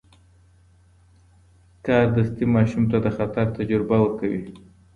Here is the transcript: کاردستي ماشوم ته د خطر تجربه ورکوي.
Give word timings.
کاردستي 1.85 2.45
ماشوم 2.55 2.83
ته 2.91 2.97
د 3.05 3.07
خطر 3.17 3.45
تجربه 3.57 3.95
ورکوي. 4.01 4.41